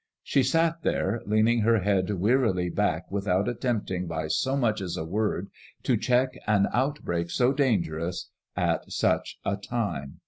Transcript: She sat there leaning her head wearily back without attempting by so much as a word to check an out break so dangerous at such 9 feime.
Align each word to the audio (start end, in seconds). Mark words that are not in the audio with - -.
She 0.23 0.41
sat 0.41 0.81
there 0.81 1.21
leaning 1.27 1.59
her 1.59 1.81
head 1.81 2.09
wearily 2.09 2.71
back 2.71 3.11
without 3.11 3.47
attempting 3.47 4.07
by 4.07 4.29
so 4.29 4.57
much 4.57 4.81
as 4.81 4.97
a 4.97 5.05
word 5.05 5.51
to 5.83 5.95
check 5.95 6.33
an 6.47 6.65
out 6.73 7.03
break 7.03 7.29
so 7.29 7.53
dangerous 7.53 8.31
at 8.57 8.91
such 8.91 9.37
9 9.45 9.57
feime. 9.57 10.13